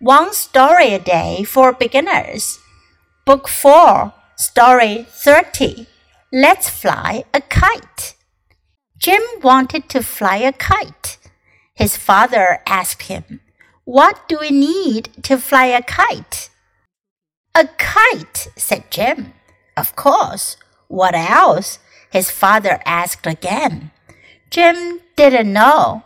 [0.00, 2.58] One Story a Day for Beginners,
[3.24, 5.86] Book 4, Story 30.
[6.32, 8.16] Let's Fly a Kite.
[8.98, 11.18] Jim wanted to fly a kite.
[11.74, 13.40] His father asked him,
[13.84, 16.50] What do we need to fly a kite?
[17.54, 19.32] A kite, said Jim.
[19.76, 20.56] Of course.
[20.88, 21.78] What else?
[22.10, 23.92] His father asked again.
[24.50, 26.02] Jim didn't know.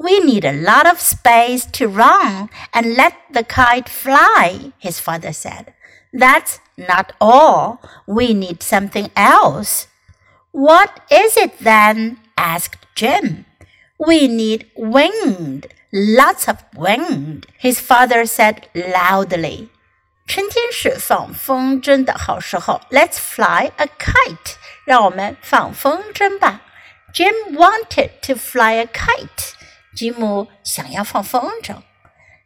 [0.00, 5.32] We need a lot of space to run and let the kite fly, his father
[5.32, 5.72] said.
[6.12, 7.80] That's not all.
[8.06, 9.88] We need something else.
[10.52, 12.18] What is it then?
[12.36, 13.46] asked Jim.
[13.98, 19.70] We need wind, lots of wind, his father said loudly.
[20.26, 22.80] 春天是放风筝的好时候。
[22.90, 24.56] Let's fly a kite.
[24.84, 26.60] 让我们放风筝吧。
[27.14, 29.49] Jim wanted to fly a kite.
[29.95, 31.81] 吉姆想要放风筝。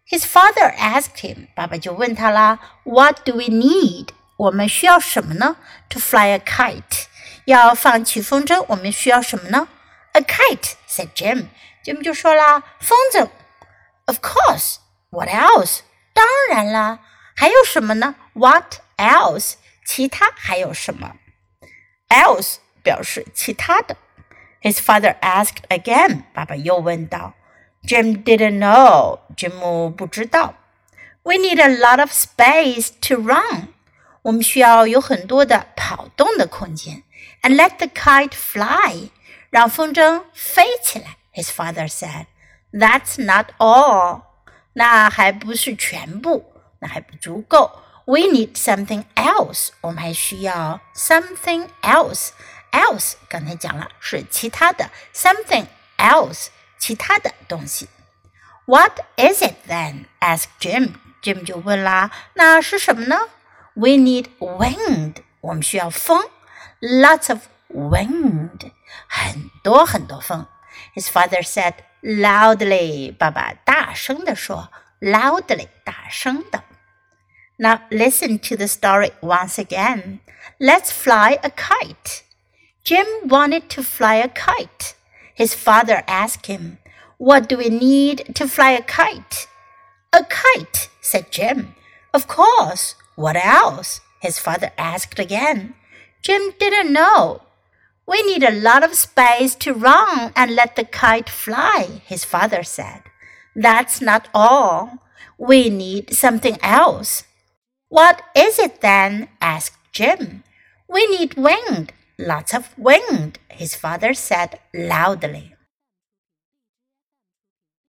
[0.09, 4.09] His father asked him，爸爸就问他啦，What do we need？
[4.37, 5.55] 我们需要什么呢
[5.89, 7.05] ？To fly a kite，
[7.45, 9.67] 要放起风筝，我们需要什么呢
[10.13, 11.45] ？A kite，said Jim。
[11.83, 13.29] Jim 就说啦，风筝。
[14.05, 14.77] Of course。
[15.11, 15.79] What else？
[16.13, 16.99] 当然啦，
[17.35, 19.53] 还有什么呢？What else？
[19.85, 21.15] 其他还有什么
[22.09, 23.95] ？Else 表示其他的。
[24.64, 26.22] his father asked again.
[26.32, 27.34] 爸爸又问道。
[27.82, 29.20] Jim didn't know.
[29.36, 30.54] Jim 不知道。
[31.22, 33.68] We need a lot of space to run.
[34.22, 37.02] 我们需要有很多的跑动的空间。
[37.42, 39.10] And let the kite fly.
[39.50, 41.16] 让风筝飞起来。
[41.34, 42.26] His father said.
[42.72, 44.22] That's not all.
[44.74, 47.72] 那还不是全部，那还不足够。
[48.06, 49.70] We need something else.
[49.82, 52.30] 我们还需要 something else
[52.72, 55.66] else 刚才讲了是其他的 something
[55.98, 56.48] else
[56.78, 57.88] 其他的东西。
[58.66, 60.06] What is it then?
[60.20, 60.94] asked Jim.
[61.22, 63.16] Jim 就问啦，那是什么呢？
[63.74, 65.16] We need wind.
[65.40, 66.24] 我们需要风，
[66.80, 68.72] lots of wind，
[69.06, 70.46] 很多很多风。
[70.94, 73.14] His father said loudly.
[73.16, 76.64] 爸爸大声地说，loudly，大声的。
[77.57, 80.19] Now listen to the story once again.
[80.59, 82.23] Let's fly a kite.
[82.83, 84.95] Jim wanted to fly a kite.
[85.33, 86.79] His father asked him,
[87.17, 89.47] What do we need to fly a kite?
[90.13, 91.75] A kite, said Jim.
[92.13, 92.95] Of course.
[93.15, 94.01] What else?
[94.21, 95.75] His father asked again.
[96.21, 97.41] Jim didn't know.
[98.05, 102.63] We need a lot of space to run and let the kite fly, his father
[102.63, 103.03] said.
[103.55, 104.99] That's not all.
[105.37, 107.23] We need something else.
[107.89, 109.29] What is it then?
[109.41, 110.43] asked Jim.
[110.87, 115.54] We need wind, Lots of wind, his father said loudly.